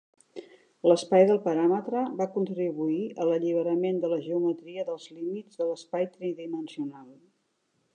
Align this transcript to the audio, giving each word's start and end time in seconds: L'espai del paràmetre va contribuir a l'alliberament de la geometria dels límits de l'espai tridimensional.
L'espai 0.91 1.25
del 1.31 1.41
paràmetre 1.43 2.01
va 2.23 2.27
contribuir 2.39 2.97
a 3.25 3.29
l'alliberament 3.31 4.03
de 4.07 4.13
la 4.15 4.21
geometria 4.31 4.89
dels 4.93 5.09
límits 5.15 5.63
de 5.63 5.73
l'espai 5.73 6.13
tridimensional. 6.19 7.11